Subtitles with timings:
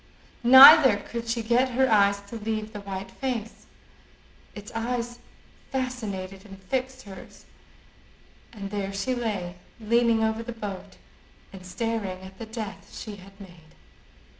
[0.43, 3.67] Neither could she get her eyes to leave the white face:
[4.55, 5.19] its eyes
[5.71, 7.45] fascinated and fixed hers;
[8.51, 10.97] and there she lay leaning over the boat
[11.53, 13.75] and staring at the death she had made.